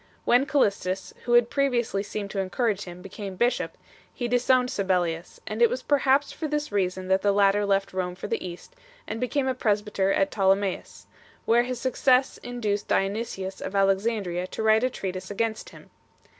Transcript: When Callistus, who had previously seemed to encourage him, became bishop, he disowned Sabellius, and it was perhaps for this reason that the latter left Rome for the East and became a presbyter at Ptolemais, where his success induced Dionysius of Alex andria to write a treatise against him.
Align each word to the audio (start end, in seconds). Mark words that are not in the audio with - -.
When 0.25 0.47
Callistus, 0.47 1.13
who 1.25 1.33
had 1.33 1.51
previously 1.51 2.01
seemed 2.01 2.31
to 2.31 2.39
encourage 2.39 2.85
him, 2.85 3.03
became 3.03 3.35
bishop, 3.35 3.77
he 4.11 4.27
disowned 4.27 4.71
Sabellius, 4.71 5.39
and 5.45 5.61
it 5.61 5.69
was 5.69 5.83
perhaps 5.83 6.31
for 6.31 6.47
this 6.47 6.71
reason 6.71 7.07
that 7.09 7.21
the 7.21 7.31
latter 7.31 7.67
left 7.67 7.93
Rome 7.93 8.15
for 8.15 8.25
the 8.25 8.43
East 8.43 8.75
and 9.05 9.21
became 9.21 9.47
a 9.47 9.53
presbyter 9.53 10.11
at 10.11 10.31
Ptolemais, 10.31 11.05
where 11.45 11.61
his 11.65 11.79
success 11.79 12.39
induced 12.39 12.87
Dionysius 12.87 13.61
of 13.61 13.75
Alex 13.75 14.05
andria 14.07 14.47
to 14.49 14.63
write 14.63 14.83
a 14.83 14.89
treatise 14.89 15.29
against 15.29 15.69
him. 15.69 15.91